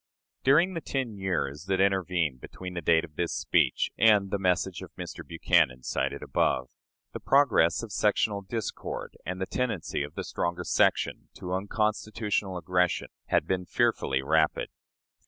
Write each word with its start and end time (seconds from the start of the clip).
During 0.43 0.73
the 0.73 0.81
ten 0.81 1.13
years 1.13 1.65
that 1.65 1.79
intervened 1.79 2.41
between 2.41 2.73
the 2.73 2.81
date 2.81 3.05
of 3.05 3.17
this 3.17 3.35
speech 3.35 3.91
and 3.99 4.31
the 4.31 4.39
message 4.39 4.81
of 4.81 4.89
Mr. 4.95 5.23
Buchanan 5.23 5.83
cited 5.83 6.23
above, 6.23 6.69
the 7.13 7.19
progress 7.19 7.83
of 7.83 7.91
sectional 7.91 8.41
discord 8.41 9.15
and 9.27 9.39
the 9.39 9.45
tendency 9.45 10.01
of 10.01 10.15
the 10.15 10.23
stronger 10.23 10.63
section 10.63 11.29
to 11.35 11.53
unconstitutional 11.53 12.57
aggression 12.57 13.09
had 13.27 13.45
been 13.45 13.67
fearfully 13.67 14.23
rapid. 14.23 14.69